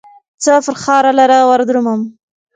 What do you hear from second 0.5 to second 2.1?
فرخار لره وردرومم